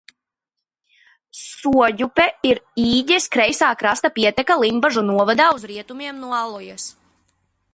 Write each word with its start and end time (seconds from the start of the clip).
Soģupe 1.39 2.25
ir 2.51 2.61
Īģes 2.85 3.29
kreisā 3.35 3.69
krasta 3.83 4.11
pieteka 4.17 4.57
Limbažu 4.65 5.05
novadā 5.11 5.51
uz 5.59 5.67
rietumiem 5.73 6.25
no 6.25 6.33
Alojas. 6.39 6.89